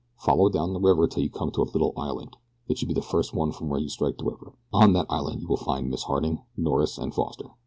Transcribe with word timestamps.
Follow 0.17 0.49
down 0.49 0.73
the 0.73 0.79
river 0.79 1.05
till 1.05 1.21
you 1.21 1.29
come 1.29 1.51
to 1.51 1.61
a 1.61 1.63
little 1.71 1.93
island 1.95 2.35
it 2.67 2.75
should 2.75 2.87
be 2.87 2.93
the 2.95 3.03
first 3.03 3.35
one 3.35 3.51
from 3.51 3.69
where 3.69 3.79
you 3.79 3.87
strike 3.87 4.17
the 4.17 4.23
river. 4.25 4.53
On 4.73 4.93
that 4.93 5.05
island 5.11 5.41
you 5.43 5.47
will 5.47 5.57
find 5.57 5.91
Miss 5.91 6.05
Harding, 6.05 6.41
Norris, 6.57 6.97
and 6.97 7.13
Foster. 7.13 7.49